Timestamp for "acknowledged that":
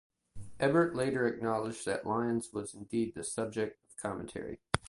1.27-2.07